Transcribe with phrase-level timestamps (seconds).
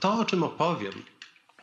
[0.00, 0.92] to, o czym opowiem,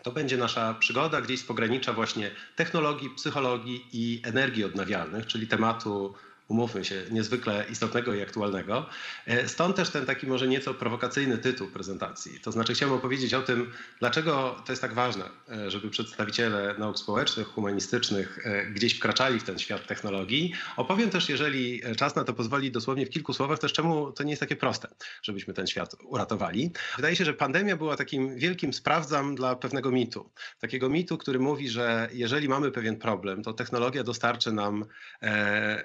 [0.03, 6.13] to będzie nasza przygoda gdzieś z pogranicza właśnie technologii, psychologii i energii odnawialnych, czyli tematu
[6.47, 8.85] umówmy się, niezwykle istotnego i aktualnego.
[9.25, 12.39] E, stąd też ten taki może nieco prowokacyjny tytuł prezentacji.
[12.39, 16.99] To znaczy chciałbym opowiedzieć o tym, dlaczego to jest tak ważne, e, żeby przedstawiciele nauk
[16.99, 20.53] społecznych, humanistycznych e, gdzieś wkraczali w ten świat technologii.
[20.77, 24.31] Opowiem też, jeżeli czas na to pozwoli, dosłownie w kilku słowach też czemu to nie
[24.31, 24.87] jest takie proste,
[25.21, 26.71] żebyśmy ten świat uratowali.
[26.95, 30.29] Wydaje się, że pandemia była takim wielkim sprawdzam dla pewnego mitu.
[30.59, 34.85] Takiego mitu, który mówi, że jeżeli mamy pewien problem, to technologia dostarczy nam
[35.21, 35.83] e,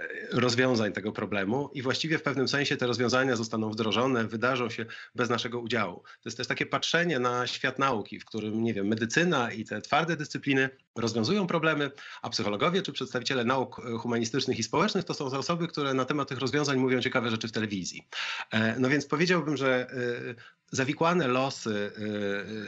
[0.50, 5.30] rozwiązań tego problemu i właściwie w pewnym sensie te rozwiązania zostaną wdrożone, wydarzą się bez
[5.30, 6.02] naszego udziału.
[6.02, 9.80] To jest też takie patrzenie na świat nauki, w którym, nie wiem, medycyna i te
[9.80, 11.90] twarde dyscypliny rozwiązują problemy,
[12.22, 16.28] a psychologowie czy przedstawiciele nauk e, humanistycznych i społecznych to są osoby, które na temat
[16.28, 18.08] tych rozwiązań mówią ciekawe rzeczy w telewizji.
[18.52, 21.92] E, no więc powiedziałbym, że e, zawikłane losy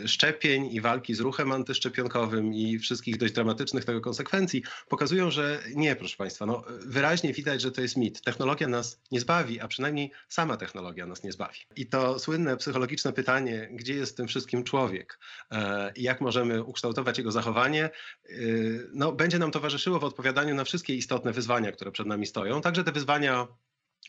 [0.04, 5.62] y, szczepień i walki z ruchem antyszczepionkowym i wszystkich dość dramatycznych tego konsekwencji pokazują, że
[5.74, 8.22] nie, proszę Państwa, no, wyraźnie widać, że to jest mit.
[8.22, 11.58] Technologia nas nie zbawi, a przynajmniej sama technologia nas nie zbawi.
[11.76, 15.18] I to słynne psychologiczne pytanie, gdzie jest w tym wszystkim człowiek
[15.50, 17.90] e, i jak możemy ukształtować jego zachowanie,
[18.30, 22.60] y, no, będzie nam towarzyszyło w odpowiadaniu na wszystkie istotne wyzwania, które przed nami stoją,
[22.60, 23.46] także te wyzwania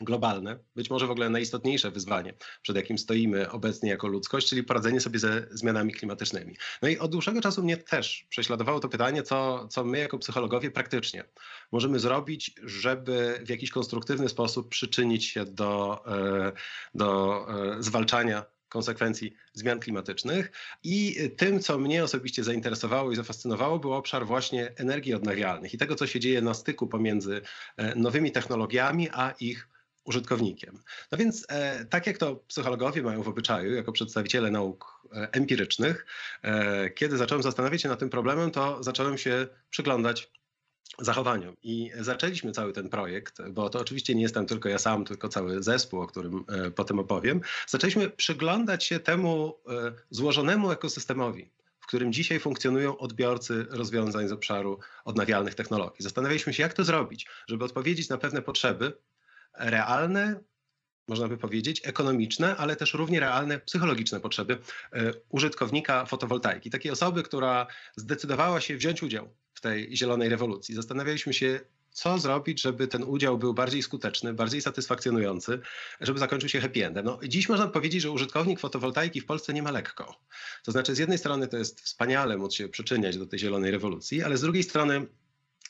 [0.01, 5.01] globalne, być może w ogóle najistotniejsze wyzwanie, przed jakim stoimy obecnie jako ludzkość, czyli poradzenie
[5.01, 6.55] sobie ze zmianami klimatycznymi.
[6.81, 10.71] No i od dłuższego czasu mnie też prześladowało to pytanie, co, co my jako psychologowie
[10.71, 11.23] praktycznie
[11.71, 16.51] możemy zrobić, żeby w jakiś konstruktywny sposób przyczynić się do, e,
[16.95, 17.39] do
[17.77, 20.51] e, zwalczania konsekwencji zmian klimatycznych.
[20.83, 25.95] I tym, co mnie osobiście zainteresowało i zafascynowało, był obszar właśnie energii odnawialnych i tego,
[25.95, 27.41] co się dzieje na styku pomiędzy
[27.77, 29.67] e, nowymi technologiami, a ich
[30.03, 30.79] użytkownikiem.
[31.11, 36.05] No więc e, tak jak to psychologowie mają w obyczaju, jako przedstawiciele nauk e, empirycznych,
[36.41, 40.31] e, kiedy zacząłem zastanawiać się nad tym problemem, to zacząłem się przyglądać
[40.99, 41.55] zachowaniom.
[41.63, 45.63] I zaczęliśmy cały ten projekt, bo to oczywiście nie jestem tylko ja sam, tylko cały
[45.63, 47.41] zespół, o którym e, potem opowiem.
[47.67, 54.79] Zaczęliśmy przyglądać się temu e, złożonemu ekosystemowi, w którym dzisiaj funkcjonują odbiorcy rozwiązań z obszaru
[55.05, 56.03] odnawialnych technologii.
[56.03, 58.93] Zastanawialiśmy się, jak to zrobić, żeby odpowiedzieć na pewne potrzeby,
[59.59, 60.39] realne,
[61.07, 64.57] można by powiedzieć, ekonomiczne, ale też równie realne psychologiczne potrzeby
[64.93, 66.69] e, użytkownika fotowoltaiki.
[66.69, 70.75] Takiej osoby, która zdecydowała się wziąć udział w tej zielonej rewolucji.
[70.75, 71.59] Zastanawialiśmy się,
[71.93, 75.59] co zrobić, żeby ten udział był bardziej skuteczny, bardziej satysfakcjonujący,
[76.01, 77.05] żeby zakończył się happy endem.
[77.05, 80.15] No, dziś można powiedzieć, że użytkownik fotowoltaiki w Polsce nie ma lekko.
[80.63, 84.23] To znaczy, z jednej strony to jest wspaniale móc się przyczyniać do tej zielonej rewolucji,
[84.23, 85.07] ale z drugiej strony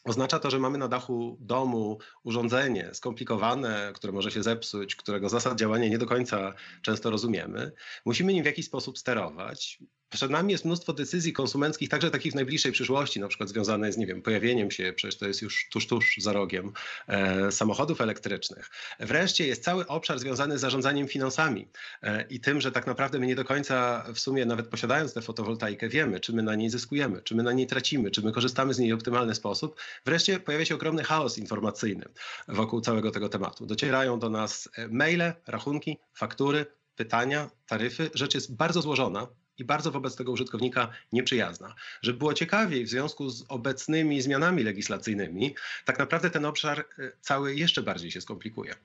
[0.04, 5.60] Oznacza to, że mamy na dachu domu urządzenie skomplikowane, które może się zepsuć, którego zasad
[5.60, 7.72] działania nie do końca często rozumiemy.
[8.06, 9.80] Musimy nim w jakiś sposób sterować.
[10.14, 13.98] Przed nami jest mnóstwo decyzji konsumenckich, także takich w najbliższej przyszłości, na przykład związane z,
[13.98, 16.72] nie wiem, pojawieniem się, przecież to jest już tuż, tuż za rogiem,
[17.08, 18.70] e, samochodów elektrycznych.
[19.00, 21.68] Wreszcie jest cały obszar związany z zarządzaniem finansami
[22.02, 25.22] e, i tym, że tak naprawdę my nie do końca w sumie, nawet posiadając tę
[25.22, 28.74] fotowoltaikę, wiemy, czy my na niej zyskujemy, czy my na niej tracimy, czy my korzystamy
[28.74, 29.80] z niej w optymalny sposób.
[30.06, 32.06] Wreszcie pojawia się ogromny chaos informacyjny
[32.48, 33.66] wokół całego tego tematu.
[33.66, 36.66] Docierają do nas e, maile, rachunki, faktury,
[36.96, 38.10] pytania, taryfy.
[38.14, 39.28] Rzecz jest bardzo złożona,
[39.58, 41.76] i bardzo wobec tego użytkownika nieprzyjazna.
[42.02, 45.56] Żeby było ciekawiej w związku z obecnymi zmianami legislacyjnymi,
[45.86, 48.76] tak naprawdę ten obszar e, cały jeszcze bardziej się skomplikuje.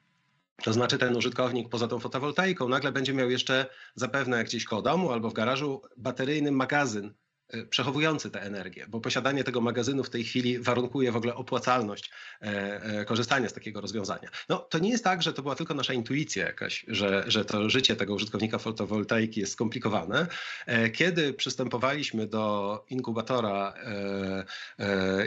[0.62, 5.12] To znaczy ten użytkownik poza tą fotowoltaiką nagle będzie miał jeszcze zapewne gdzieś koło domu
[5.12, 7.14] albo w garażu bateryjny magazyn
[7.70, 12.10] przechowujący tę energię, bo posiadanie tego magazynu w tej chwili warunkuje w ogóle opłacalność
[12.42, 12.46] e,
[12.82, 14.28] e, korzystania z takiego rozwiązania.
[14.48, 17.70] No, to nie jest tak, że to była tylko nasza intuicja jakaś, że, że to
[17.70, 20.26] życie tego użytkownika fotowoltaiki jest skomplikowane.
[20.66, 23.74] E, kiedy przystępowaliśmy do inkubatora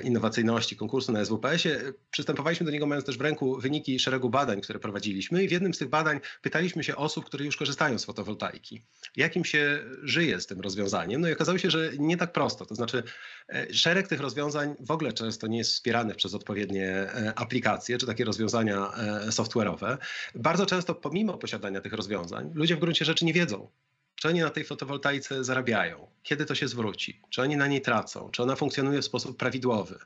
[0.04, 4.80] innowacyjności, konkursu na SWPS-ie, przystępowaliśmy do niego mając też w ręku wyniki szeregu badań, które
[4.80, 8.82] prowadziliśmy i w jednym z tych badań pytaliśmy się osób, które już korzystają z fotowoltaiki,
[9.16, 11.22] jak im się żyje z tym rozwiązaniem.
[11.22, 12.66] No i okazało się, że nie tak prosto.
[12.66, 13.04] To znaczy,
[13.50, 18.06] e, szereg tych rozwiązań w ogóle często nie jest wspierany przez odpowiednie e, aplikacje czy
[18.06, 19.98] takie rozwiązania e, software'owe.
[20.36, 23.70] Bardzo często, pomimo posiadania tych rozwiązań, ludzie w gruncie rzeczy nie wiedzą,
[24.16, 28.30] czy oni na tej fotowoltaice zarabiają, kiedy to się zwróci, czy oni na niej tracą,
[28.32, 30.00] czy ona funkcjonuje w sposób prawidłowy.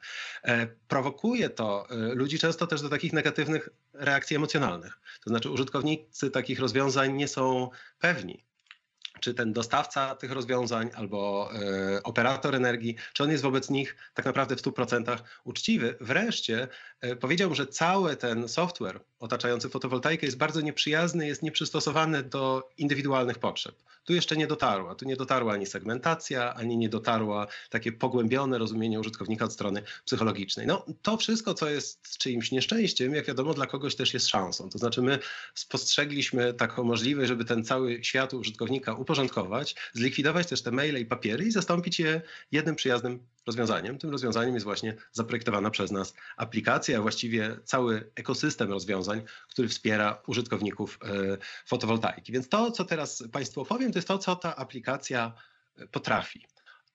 [0.87, 4.99] prowokuje to ludzi często też do takich negatywnych reakcji emocjonalnych.
[5.23, 7.69] To znaczy, użytkownicy takich rozwiązań nie są
[7.99, 8.44] pewni,
[9.19, 11.49] czy ten dostawca tych rozwiązań albo
[11.97, 15.97] y, operator energii, czy on jest wobec nich tak naprawdę w 100% uczciwy.
[16.01, 16.67] Wreszcie
[17.11, 23.39] y, powiedziałbym, że cały ten software otaczający fotowoltaikę jest bardzo nieprzyjazny, jest nieprzystosowany do indywidualnych
[23.39, 23.75] potrzeb.
[24.05, 28.99] Tu jeszcze nie dotarła, tu nie dotarła ani segmentacja, ani nie dotarła takie pogłębione rozumienie
[28.99, 30.67] użytkownika od strony psychologicznej.
[30.67, 34.69] No to wszystko, co jest czyimś nieszczęściem, jak wiadomo, dla kogoś też jest szansą.
[34.69, 35.19] To znaczy my
[35.53, 41.45] spostrzegliśmy taką możliwość, żeby ten cały świat użytkownika uporządkować, zlikwidować też te maile i papiery
[41.45, 42.21] i zastąpić je
[42.51, 43.97] jednym przyjaznym rozwiązaniem.
[43.97, 50.21] Tym rozwiązaniem jest właśnie zaprojektowana przez nas aplikacja, a właściwie cały ekosystem rozwiązań, który wspiera
[50.27, 52.31] użytkowników e, fotowoltaiki.
[52.31, 55.33] Więc to, co teraz Państwu opowiem, to jest to, co ta aplikacja
[55.77, 56.45] e, potrafi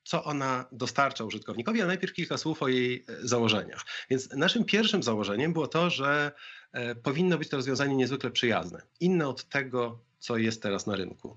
[0.05, 3.85] co ona dostarcza użytkownikowi, ale najpierw kilka słów o jej e, założeniach.
[4.11, 6.33] Więc naszym pierwszym założeniem było to, że
[7.03, 11.37] powinno być to rozwiązanie niezwykle przyjazne, inne od tego, co jest teraz na rynku.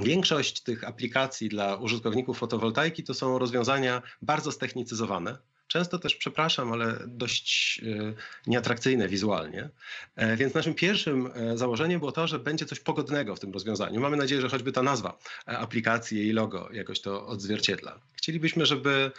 [0.00, 5.38] Większość tych aplikacji dla użytkowników fotowoltaiki to są rozwiązania bardzo ztechnicyzowane.
[5.70, 8.14] Często też, przepraszam, ale dość e,
[8.46, 9.70] nieatrakcyjne wizualnie.
[10.16, 14.00] E, więc naszym pierwszym e, założeniem było to, że będzie coś pogodnego w tym rozwiązaniu.
[14.00, 18.00] Mamy nadzieję, że choćby ta nazwa aplikacji i logo jakoś to odzwierciedla.
[18.12, 19.10] Chcielibyśmy, żeby,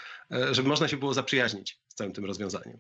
[0.52, 2.78] żeby można się było zaprzyjaźnić z całym tym rozwiązaniem.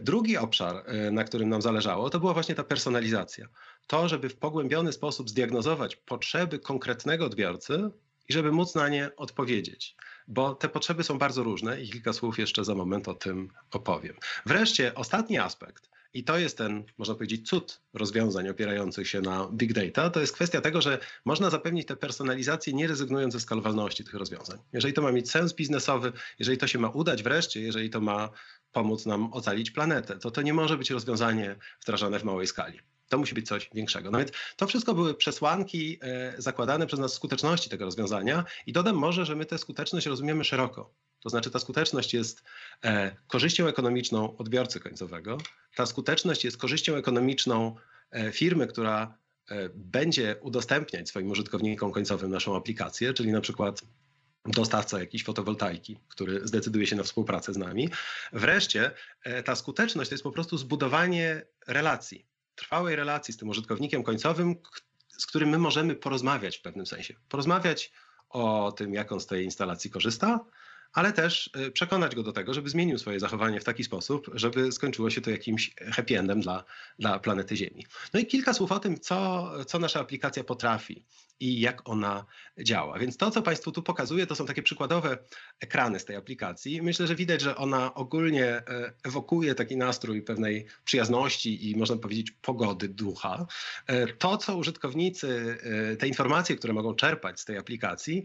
[0.00, 3.48] Drugi obszar, na którym nam zależało, to była właśnie ta personalizacja
[3.86, 7.90] to, żeby w pogłębiony sposób zdiagnozować potrzeby konkretnego odbiorcy
[8.28, 9.96] i żeby móc na nie odpowiedzieć,
[10.28, 14.16] bo te potrzeby są bardzo różne i kilka słów jeszcze za moment o tym opowiem.
[14.46, 19.72] Wreszcie ostatni aspekt, i to jest ten, można powiedzieć, cud rozwiązań opierających się na big
[19.72, 24.14] data, to jest kwestia tego, że można zapewnić tę personalizację nie rezygnując ze skalowalności tych
[24.14, 24.58] rozwiązań.
[24.72, 28.30] Jeżeli to ma mieć sens biznesowy, jeżeli to się ma udać wreszcie, jeżeli to ma
[28.72, 32.80] pomóc nam ocalić planetę, to to nie może być rozwiązanie wdrażane w małej skali.
[33.08, 34.10] To musi być coś większego.
[34.10, 38.96] No więc to wszystko były przesłanki e, zakładane przez nas skuteczności tego rozwiązania i dodam
[38.96, 40.94] może, że my tę skuteczność rozumiemy szeroko.
[41.20, 42.42] To znaczy ta skuteczność jest
[42.84, 45.38] e, korzyścią ekonomiczną odbiorcy końcowego,
[45.74, 47.76] ta skuteczność jest korzyścią ekonomiczną
[48.10, 49.18] e, firmy, która
[49.74, 53.80] będzie udostępniać swoim użytkownikom końcowym naszą aplikację, czyli na przykład
[54.44, 57.88] dostawca jakiejś fotowoltaiki, który zdecyduje się na współpracę z nami.
[58.32, 58.90] Wreszcie
[59.44, 64.56] ta skuteczność to jest po prostu zbudowanie relacji trwałej relacji z tym użytkownikiem końcowym,
[65.18, 67.14] z którym my możemy porozmawiać w pewnym sensie.
[67.28, 67.92] Porozmawiać
[68.30, 70.40] o tym, jak on z tej instalacji korzysta,
[70.94, 74.72] ale też y, przekonać go do tego, żeby zmienił swoje zachowanie w taki sposób, żeby
[74.72, 76.64] skończyło się to jakimś happy endem dla,
[76.98, 77.86] dla planety Ziemi.
[78.14, 81.04] No i kilka słów o tym, co, co nasza aplikacja potrafi
[81.40, 82.26] i jak ona
[82.58, 82.98] działa.
[82.98, 85.18] Więc to, co Państwu tu pokazuję, to są takie przykładowe
[85.60, 86.82] ekrany z tej aplikacji.
[86.82, 92.30] Myślę, że widać, że ona ogólnie e, ewokuje taki nastrój pewnej przyjazności i można powiedzieć
[92.30, 93.46] pogody ducha.
[93.86, 95.58] E, to, co użytkownicy,
[95.92, 98.24] e, te informacje, które mogą czerpać z tej aplikacji,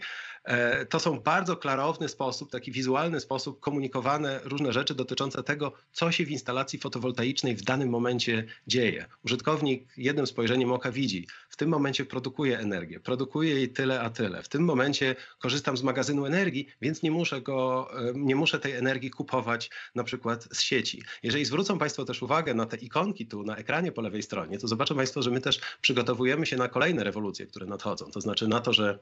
[0.89, 6.25] to są bardzo klarowny sposób, taki wizualny sposób komunikowane różne rzeczy dotyczące tego, co się
[6.25, 9.05] w instalacji fotowoltaicznej w danym momencie dzieje.
[9.25, 14.43] Użytkownik jednym spojrzeniem oka widzi, w tym momencie produkuje energię, produkuje jej tyle a tyle.
[14.43, 18.73] W tym momencie korzystam z magazynu energii, więc nie muszę go, e, nie muszę tej
[18.73, 21.03] energii kupować na przykład z sieci.
[21.23, 24.67] Jeżeli zwrócą Państwo też uwagę na te ikonki tu na ekranie po lewej stronie, to
[24.67, 28.11] zobaczą Państwo, że my też przygotowujemy się na kolejne rewolucje, które nadchodzą.
[28.11, 28.99] To znaczy na to, że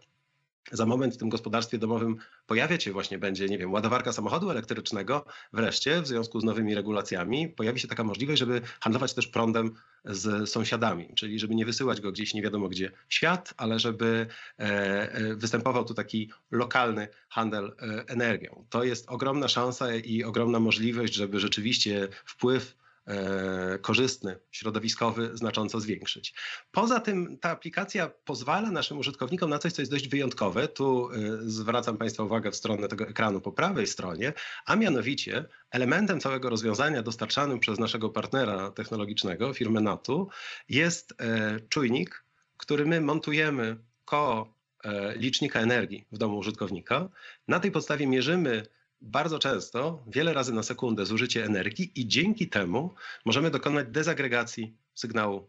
[0.72, 2.18] za moment w tym gospodarstwie domowym
[2.48, 5.25] pojawiać się właśnie będzie, nie wiem, ładowarka samochodu elektrycznego.
[5.54, 10.50] Wreszcie w związku z nowymi regulacjami pojawi się taka możliwość, żeby handlować też prądem z
[10.50, 14.28] sąsiadami, czyli żeby nie wysyłać go gdzieś nie wiadomo gdzie świat, ale żeby
[14.59, 14.64] e,
[15.12, 18.66] e, występował tu taki lokalny handel e, energią.
[18.69, 22.86] To jest ogromna szansa i ogromna możliwość, żeby rzeczywiście wpływ
[23.81, 26.33] korzystny, środowiskowy znacząco zwiększyć.
[26.71, 30.68] Poza tym ta aplikacja pozwala naszym użytkownikom na coś, co jest dość wyjątkowe.
[30.68, 34.33] Tu e, zwracam Państwa uwagę w stronę tego ekranu po prawej stronie,
[34.66, 40.30] a mianowicie elementem całego rozwiązania dostarczanym przez naszego partnera technologicznego, firmę Natu,
[40.69, 42.23] jest e, czujnik,
[42.57, 44.57] który my montujemy koło
[45.16, 47.09] licznika energii w domu użytkownika.
[47.47, 48.64] Na tej podstawie mierzymy
[49.01, 52.94] bardzo często, wiele razy na sekundę zużycie energii i dzięki temu
[53.25, 55.47] możemy dokonać dezagregacji sygnału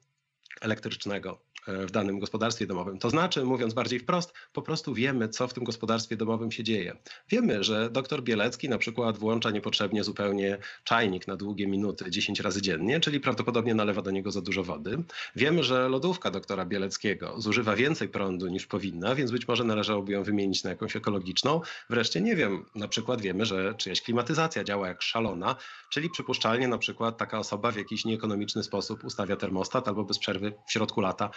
[0.61, 2.99] elektrycznego w danym gospodarstwie domowym.
[2.99, 6.97] To znaczy, mówiąc bardziej wprost, po prostu wiemy, co w tym gospodarstwie domowym się dzieje.
[7.29, 12.63] Wiemy, że doktor Bielecki na przykład włącza niepotrzebnie zupełnie czajnik na długie minuty 10 razy
[12.63, 15.03] dziennie, czyli prawdopodobnie nalewa do niego za dużo wody.
[15.37, 20.23] Wiemy, że lodówka doktora Bieleckiego zużywa więcej prądu niż powinna, więc być może należałoby ją
[20.23, 21.61] wymienić na jakąś ekologiczną.
[21.91, 25.57] Wreszcie nie wiem, na przykład wiemy, że czyjaś klimatyzacja działa jak szalona,
[25.91, 30.53] czyli przypuszczalnie na przykład taka osoba w jakiś nieekonomiczny sposób ustawia termostat albo bez przerwy
[30.69, 31.31] w środku lata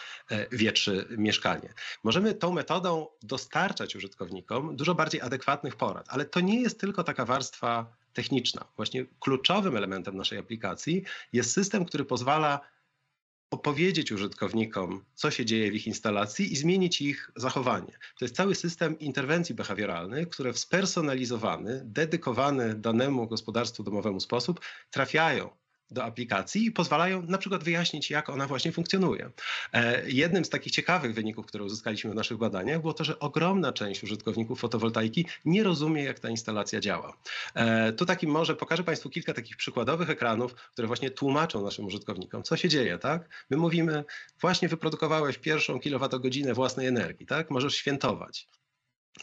[0.51, 1.74] wietrzy mieszkanie.
[2.04, 7.25] Możemy tą metodą dostarczać użytkownikom dużo bardziej adekwatnych porad, ale to nie jest tylko taka
[7.25, 8.68] warstwa techniczna.
[8.75, 12.60] Właśnie kluczowym elementem naszej aplikacji jest system, który pozwala
[13.51, 17.98] opowiedzieć użytkownikom, co się dzieje w ich instalacji i zmienić ich zachowanie.
[18.20, 25.50] To jest cały system interwencji behawioralnych, które w spersonalizowany, dedykowany danemu gospodarstwu domowemu sposób trafiają
[25.92, 29.32] do aplikacji i pozwalają na przykład wyjaśnić, jak ona właśnie funkcjonuje.
[29.74, 33.74] E, jednym z takich ciekawych wyników, które uzyskaliśmy w naszych badaniach, było to, że ogromna
[33.74, 37.18] część użytkowników fotowoltaiki nie rozumie, jak ta instalacja działa.
[37.56, 42.44] E, tu takim może pokażę Państwu kilka takich przykładowych ekranów, które właśnie tłumaczą naszym użytkownikom,
[42.44, 43.30] co się dzieje, tak?
[43.50, 44.04] My mówimy,
[44.42, 47.52] właśnie wyprodukowałeś pierwszą kilowatogodzinę własnej energii, tak?
[47.52, 48.48] Możesz świętować.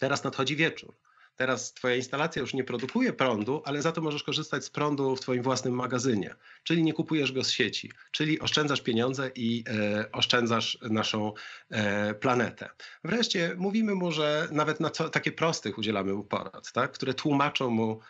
[0.00, 0.94] Teraz nadchodzi wieczór.
[1.38, 5.20] Teraz twoja instalacja już nie produkuje prądu, ale za to możesz korzystać z prądu w
[5.20, 10.78] twoim własnym magazynie, czyli nie kupujesz go z sieci, czyli oszczędzasz pieniądze i e, oszczędzasz
[10.82, 11.32] naszą
[11.70, 12.68] e, planetę.
[13.04, 18.00] Wreszcie mówimy mu, że nawet na takie prostych udzielamy mu porad, tak, które tłumaczą mu,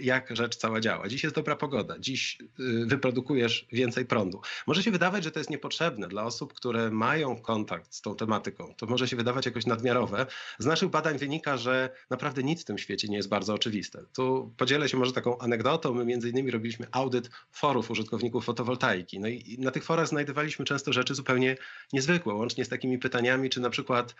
[0.00, 1.08] jak rzecz cała działa.
[1.08, 4.40] Dziś jest dobra pogoda, dziś y, wyprodukujesz więcej prądu.
[4.66, 8.74] Może się wydawać, że to jest niepotrzebne dla osób, które mają kontakt z tą tematyką.
[8.76, 10.26] To może się wydawać jakoś nadmiarowe.
[10.58, 14.02] Z naszych badań wynika, że naprawdę nic w tym świecie nie jest bardzo oczywiste.
[14.14, 15.94] Tu podzielę się może taką anegdotą.
[15.94, 19.20] My między innymi robiliśmy audyt forów użytkowników fotowoltaiki.
[19.20, 21.56] No i na tych forach znajdowaliśmy często rzeczy zupełnie
[21.92, 24.14] niezwykłe, łącznie z takimi pytaniami, czy na przykład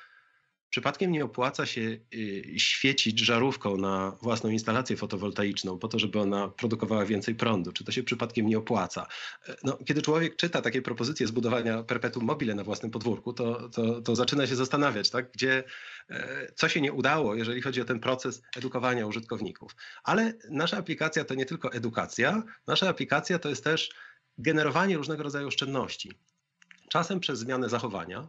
[0.75, 1.81] Przypadkiem nie opłaca się
[2.15, 7.73] y, świecić żarówką na własną instalację fotowoltaiczną po to, żeby ona produkowała więcej prądu.
[7.73, 9.07] Czy to się przypadkiem nie opłaca?
[9.65, 14.17] No, kiedy człowiek czyta takie propozycje zbudowania perpetuum mobile na własnym podwórku, to, to, to
[14.17, 15.33] zaczyna się zastanawiać, tak?
[15.33, 15.65] gdzie,
[16.11, 19.77] e, co się nie udało, jeżeli chodzi o ten proces edukowania użytkowników.
[20.05, 23.91] Ale nasza aplikacja to nie tylko edukacja, nasza aplikacja to jest też
[24.39, 26.13] generowanie różnego rodzaju oszczędności.
[26.89, 28.29] Czasem przez zmianę zachowania,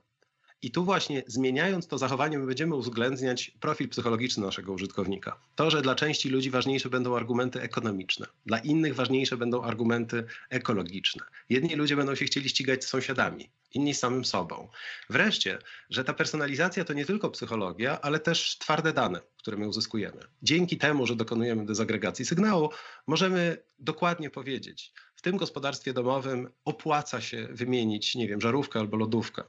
[0.62, 5.40] i tu właśnie zmieniając to zachowanie, my będziemy uwzględniać profil psychologiczny naszego użytkownika.
[5.56, 11.24] To, że dla części ludzi ważniejsze będą argumenty ekonomiczne, dla innych ważniejsze będą argumenty ekologiczne.
[11.50, 14.70] Jedni ludzie będą się chcieli ścigać z sąsiadami, inni z samym sobą.
[15.10, 15.58] Wreszcie,
[15.90, 20.22] że ta personalizacja to nie tylko psychologia, ale też twarde dane, które my uzyskujemy.
[20.44, 22.70] Dzięki temu, że dokonujemy dezagregacji sygnału,
[23.08, 29.44] możemy dokładnie powiedzieć, w tym gospodarstwie domowym opłaca się wymienić, nie wiem, żarówkę albo lodówkę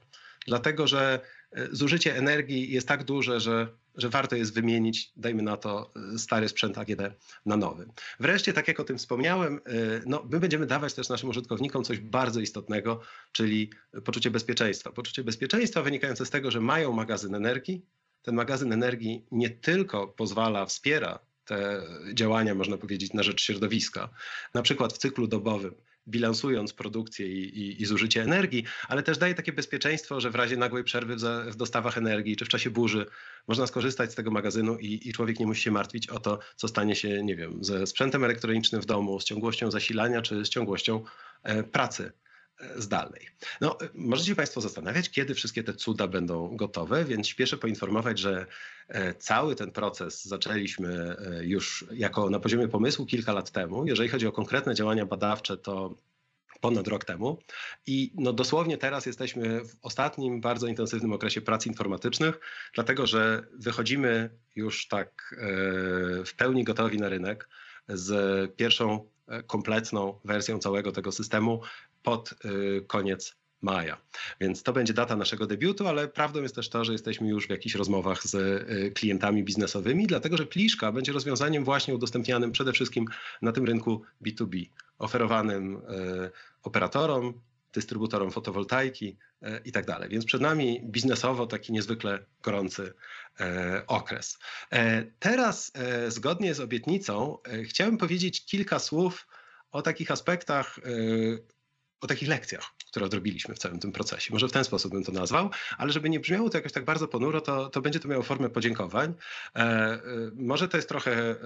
[0.47, 1.19] dlatego że
[1.51, 6.19] e, zużycie energii jest tak duże, że, że warto jest wymienić, dajmy na to, e,
[6.19, 7.01] stary sprzęt AGD
[7.45, 7.87] na nowy.
[8.19, 9.59] Wreszcie, tak jak o tym wspomniałem, e,
[10.05, 13.01] no, my będziemy dawać też naszym użytkownikom coś bardzo istotnego,
[13.31, 13.69] czyli
[14.05, 14.91] poczucie bezpieczeństwa.
[14.91, 17.85] Poczucie bezpieczeństwa wynikające z tego, że mają magazyn energii.
[18.21, 24.09] Ten magazyn energii nie tylko pozwala, wspiera te działania, można powiedzieć, na rzecz środowiska,
[24.53, 25.75] na przykład w cyklu dobowym
[26.07, 30.57] bilansując produkcję i, i, i, zużycie energii, ale też daje takie bezpieczeństwo, że w razie
[30.57, 33.05] nagłej przerwy w, za, w dostawach energii czy w czasie burzy
[33.47, 36.67] można skorzystać z tego magazynu i, i, człowiek nie musi się martwić o to, co
[36.67, 41.03] stanie się, nie wiem, ze sprzętem elektronicznym w domu, z ciągłością zasilania czy z ciągłością
[41.43, 42.11] e, pracy
[42.75, 43.27] zdalnej.
[43.61, 48.45] No, możecie Państwo zastanawiać, kiedy wszystkie te cuda będą gotowe, więc śpieszę poinformować, że
[48.87, 53.85] e, cały ten proces zaczęliśmy e, już jako na poziomie pomysłu kilka lat temu.
[53.85, 55.95] Jeżeli chodzi o konkretne działania badawcze, to
[56.61, 57.37] ponad rok temu.
[57.87, 62.39] I no dosłownie teraz jesteśmy w ostatnim, bardzo intensywnym okresie prac informatycznych,
[62.73, 65.45] dlatego że wychodzimy już tak e,
[66.25, 67.49] w pełni gotowi na rynek
[67.89, 69.09] z pierwszą
[69.47, 71.61] kompletną wersją całego tego systemu
[72.03, 73.97] pod y, koniec maja.
[74.41, 77.49] Więc to będzie data naszego debiutu, ale prawdą jest też to, że jesteśmy już w
[77.49, 83.05] jakichś rozmowach z y, klientami biznesowymi, dlatego że Pliszka będzie rozwiązaniem właśnie udostępnianym przede wszystkim
[83.41, 84.65] na tym rynku B2B,
[84.97, 85.79] oferowanym y,
[86.63, 87.41] operatorom,
[87.73, 89.17] dystrybutorom fotowoltaiki
[89.65, 90.09] i tak dalej.
[90.09, 92.93] Więc przed nami biznesowo taki niezwykle gorący
[93.87, 94.37] okres.
[94.71, 99.27] E, teraz, e, zgodnie z obietnicą, e, chciałem powiedzieć kilka słów
[99.71, 100.79] o takich aspektach,
[102.01, 104.33] o takich lekcjach, które odrobiliśmy w całym tym procesie.
[104.33, 107.07] Może w ten sposób bym to nazwał, ale żeby nie brzmiało to jakoś tak bardzo
[107.07, 109.13] ponuro, to, to będzie to miało formę podziękowań.
[109.55, 110.01] E, e,
[110.35, 111.37] może to jest trochę e,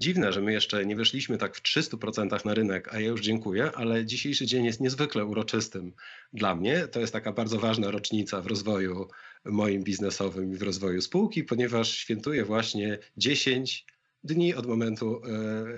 [0.00, 3.70] dziwne, że my jeszcze nie weszliśmy tak w 300% na rynek, a ja już dziękuję,
[3.74, 5.92] ale dzisiejszy dzień jest niezwykle uroczystym
[6.32, 6.88] dla mnie.
[6.88, 9.08] To jest taka bardzo ważna rocznica w rozwoju
[9.44, 13.86] moim biznesowym i w rozwoju spółki, ponieważ świętuję właśnie 10
[14.28, 15.20] dni od momentu,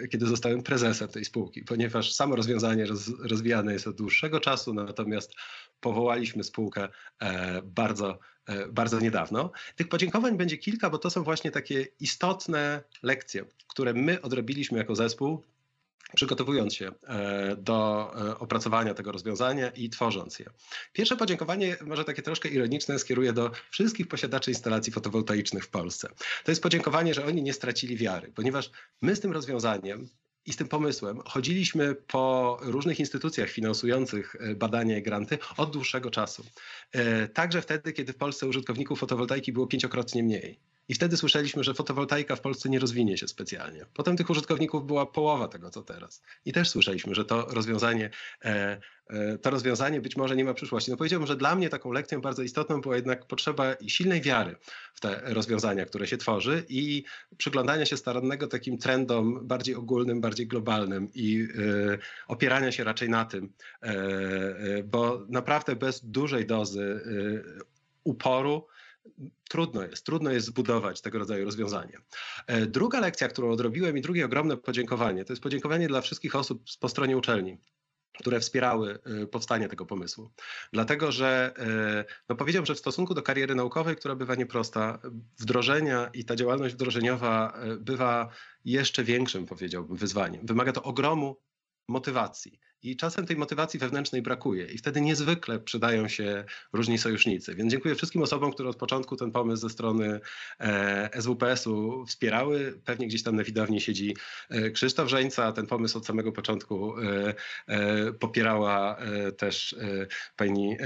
[0.02, 4.74] e, kiedy zostałem prezesem tej spółki, ponieważ samo rozwiązanie roz, rozwijane jest od dłuższego czasu,
[4.74, 5.32] natomiast
[5.80, 6.88] powołaliśmy spółkę
[7.22, 9.52] e, bardzo, e, bardzo niedawno.
[9.76, 14.96] Tych podziękowań będzie kilka, bo to są właśnie takie istotne lekcje, które my odrobiliśmy jako
[14.96, 15.44] zespół
[16.14, 20.46] przygotowując się e, do e, opracowania tego rozwiązania i tworząc je.
[20.92, 26.08] Pierwsze podziękowanie, może takie troszkę ironiczne, skieruję do wszystkich posiadaczy instalacji fotowoltaicznych w Polsce.
[26.44, 28.70] To jest podziękowanie, że oni nie stracili wiary, ponieważ
[29.02, 30.08] my z tym rozwiązaniem
[30.46, 36.10] i z tym pomysłem chodziliśmy po różnych instytucjach finansujących e, badania i granty od dłuższego
[36.10, 36.44] czasu.
[37.34, 40.60] Także wtedy, kiedy w Polsce użytkowników fotowoltaiki było pięciokrotnie mniej.
[40.90, 43.86] I wtedy słyszeliśmy, że fotowoltaika w Polsce nie rozwinie się specjalnie.
[43.94, 46.22] Potem tych użytkowników była połowa tego, co teraz.
[46.44, 48.10] I też słyszeliśmy, że to rozwiązanie,
[48.44, 48.80] e,
[49.10, 50.90] e, to rozwiązanie być może nie ma przyszłości.
[50.90, 54.56] No powiedziałbym, że dla mnie taką lekcją bardzo istotną była jednak potrzeba silnej wiary
[54.94, 57.04] w te rozwiązania, które się tworzy i
[57.36, 61.48] przyglądania się starannego takim trendom bardziej ogólnym, bardziej globalnym i
[61.92, 63.52] e, opierania się raczej na tym,
[64.84, 67.00] bo naprawdę bez dużej dozy
[68.04, 68.66] uporu
[69.48, 71.98] trudno jest, trudno jest zbudować tego rodzaju rozwiązanie.
[72.46, 76.62] E, druga lekcja, którą odrobiłem i drugie ogromne podziękowanie, to jest podziękowanie dla wszystkich osób
[76.80, 77.58] po stronie uczelni
[78.18, 80.30] które wspierały e, powstanie tego pomysłu.
[80.72, 84.98] Dlatego, że e, no powiedziałbym, że w stosunku do kariery naukowej, która bywa nieprosta,
[85.38, 88.28] wdrożenia i ta działalność wdrożeniowa bywa
[88.64, 90.46] jeszcze większym, powiedziałbym, wyzwaniem.
[90.46, 91.36] Wymaga to ogromu
[91.90, 92.60] motywacji.
[92.82, 97.54] I czasem tej motywacji wewnętrznej brakuje i wtedy niezwykle przydają się różni sojusznicy.
[97.54, 100.20] Więc dziękuję wszystkim osobom, które od początku ten pomysł ze strony
[100.60, 102.80] e, SWPS-u wspierały.
[102.84, 104.16] Pewnie gdzieś tam na widowni siedzi
[104.50, 105.52] e, Krzysztof Żeńca.
[105.52, 108.98] Ten pomysł od samego początku e, popierała
[109.36, 109.76] też
[110.36, 110.76] pani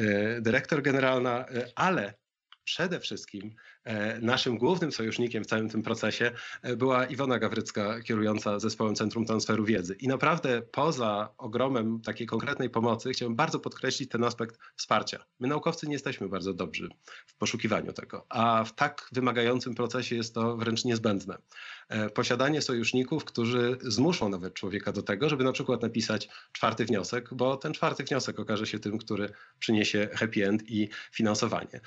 [0.40, 1.44] dyrektor generalna,
[1.74, 2.14] ale
[2.64, 3.73] przede wszystkim E,
[4.20, 9.64] naszym głównym sojusznikiem w całym tym procesie e, była Iwona Gawrycka, kierująca zespołem Centrum Transferu
[9.64, 9.96] Wiedzy.
[10.00, 15.24] I naprawdę poza ogromem takiej konkretnej pomocy chciałbym bardzo podkreślić ten aspekt wsparcia.
[15.40, 16.88] My naukowcy nie jesteśmy bardzo dobrzy
[17.26, 21.38] w poszukiwaniu tego, a w tak wymagającym procesie jest to wręcz niezbędne.
[21.88, 27.34] E, posiadanie sojuszników, którzy zmuszą nawet człowieka do tego, żeby na przykład napisać czwarty wniosek,
[27.34, 31.80] bo ten czwarty wniosek okaże się tym, który przyniesie happy end i finansowanie.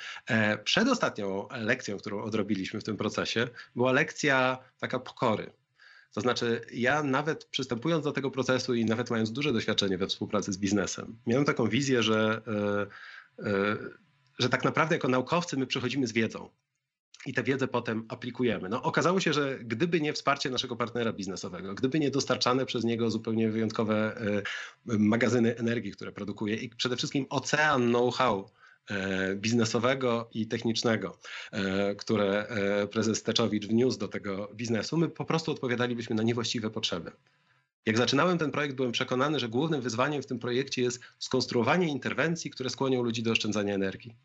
[0.64, 5.52] Przedostatnią lekcją którą odrobiliśmy w tym procesie, była lekcja taka pokory.
[6.14, 10.54] To znaczy, ja nawet przystępując do tego procesu i nawet mając duże doświadczenie we współpracy
[10.54, 13.78] z biznesem, miałem taką wizję, że, e, e,
[14.40, 16.50] że tak naprawdę jako naukowcy my przychodzimy z wiedzą
[17.28, 18.70] i tę wiedzę potem aplikujemy.
[18.70, 23.12] No, okazało się, że gdyby nie wsparcie naszego partnera biznesowego, gdyby nie dostarczane przez niego
[23.12, 24.22] zupełnie wyjątkowe
[24.88, 28.50] e, magazyny energii, które produkuje i przede wszystkim ocean know-how,
[28.92, 31.18] E, biznesowego i technicznego,
[31.52, 32.48] e, które
[32.92, 37.12] prezes Teczowicz wniósł do tego biznesu, my po prostu odpowiadalibyśmy na niewłaściwe potrzeby.
[37.86, 42.52] Jak zaczynałem ten projekt, byłem przekonany, że głównym wyzwaniem w tym projekcie jest skonstruowanie interwencji,
[42.52, 44.16] które skłonią ludzi do oszczędzania energii.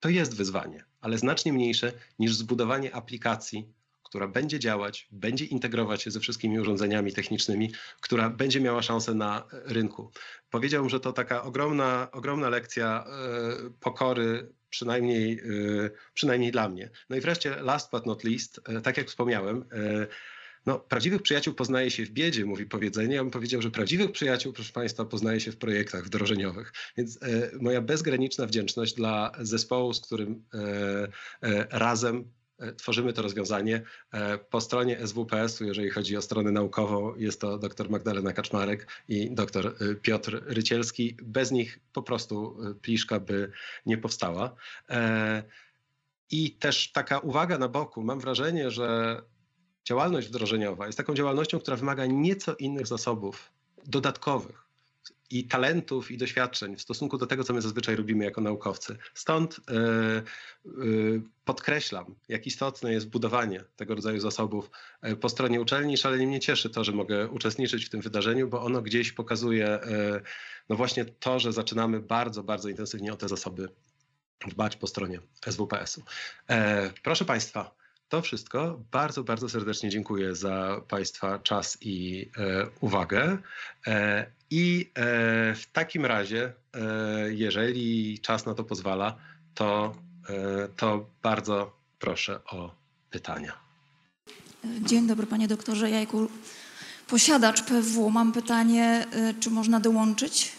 [0.00, 6.10] To jest wyzwanie, ale znacznie mniejsze niż zbudowanie aplikacji, która będzie działać, będzie integrować się
[6.10, 10.10] ze wszystkimi urządzeniami technicznymi, która będzie miała szansę na rynku.
[10.50, 16.90] Powiedziałbym, że to taka ogromna, ogromna lekcja e, pokory, przynajmniej, e, przynajmniej dla mnie.
[17.10, 19.64] No i wreszcie, last but not least, e, tak jak wspomniałem,
[20.66, 23.14] no, prawdziwych przyjaciół poznaje się w biedzie, mówi powiedzenie.
[23.14, 26.72] Ja bym powiedział, że prawdziwych przyjaciół, proszę Państwa, poznaje się w projektach wdrożeniowych.
[26.96, 30.58] Więc e, moja bezgraniczna wdzięczność dla zespołu, z którym e,
[31.42, 32.24] e, razem
[32.58, 33.82] E, tworzymy to rozwiązanie.
[34.12, 39.30] E, po stronie SWPS-u, jeżeli chodzi o stronę naukową, jest to dr Magdalena Kaczmarek i
[39.30, 41.16] dr e, Piotr Rycielski.
[41.22, 43.50] Bez nich po prostu pliszka by
[43.86, 44.54] nie powstała.
[46.30, 48.02] I też taka uwaga na boku.
[48.02, 49.22] Mam wrażenie, że
[49.88, 53.52] działalność wdrożeniowa jest taką działalnością, która wymaga nieco innych zasobów
[53.86, 54.68] dodatkowych
[55.30, 58.96] i talentów i doświadczeń w stosunku do tego, co my zazwyczaj robimy jako naukowcy.
[59.14, 64.70] Stąd yy, yy, podkreślam, jak istotne jest budowanie tego rodzaju zasobów
[65.20, 65.96] po stronie uczelni.
[65.96, 70.22] Szalenie mnie cieszy to, że mogę uczestniczyć w tym wydarzeniu, bo ono gdzieś pokazuje yy,
[70.68, 73.68] no właśnie to, że zaczynamy bardzo, bardzo intensywnie o te zasoby
[74.48, 75.20] dbać po stronie
[75.50, 76.02] SWPS-u.
[77.02, 78.80] Proszę Państwa, to wszystko.
[78.90, 83.38] Bardzo, bardzo serdecznie dziękuję za Państwa czas i e, uwagę.
[83.86, 86.82] E, I e, w takim razie, e,
[87.32, 89.16] jeżeli czas na to pozwala,
[89.54, 89.94] to,
[90.28, 92.74] e, to bardzo proszę o
[93.10, 93.52] pytania.
[94.80, 96.28] Dzień dobry, panie doktorze Jajku.
[97.06, 100.52] Posiadacz PW, mam pytanie, e, czy można dołączyć?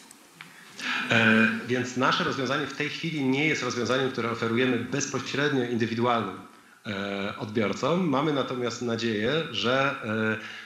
[1.67, 6.48] Więc nasze rozwiązanie w tej chwili nie jest rozwiązaniem, które oferujemy bezpośrednio indywidualnym
[7.37, 8.09] odbiorcom.
[8.09, 9.95] Mamy natomiast nadzieję, że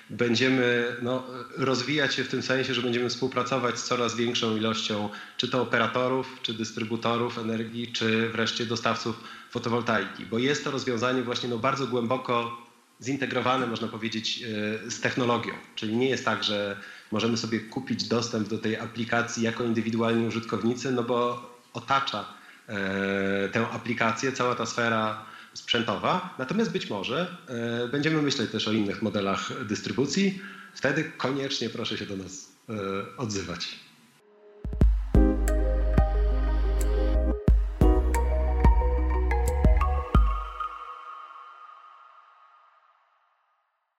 [0.10, 1.24] e, będziemy no,
[1.58, 6.38] rozwijać się w tym sensie, że będziemy współpracować z coraz większą ilością czy to operatorów,
[6.42, 12.64] czy dystrybutorów energii, czy wreszcie dostawców fotowoltaiki, bo jest to rozwiązanie właśnie no, bardzo głęboko
[13.02, 14.44] zintegrowane, można powiedzieć,
[14.86, 15.54] e, z technologią.
[15.76, 16.78] Czyli nie jest tak, że
[17.12, 22.26] możemy sobie kupić dostęp do tej aplikacji jako indywidualni użytkownicy, no bo otacza
[22.68, 26.36] e, tę aplikację cała ta sfera sprzętowa.
[26.40, 30.42] Natomiast być może e, będziemy myśleć też o innych modelach dystrybucji.
[30.74, 32.74] Wtedy koniecznie proszę się do nas e,
[33.18, 33.80] odzywać.